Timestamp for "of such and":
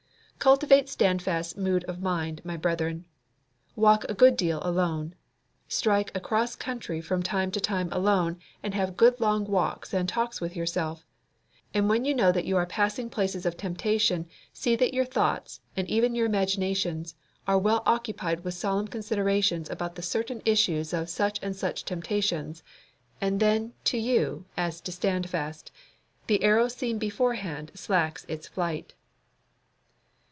20.91-21.55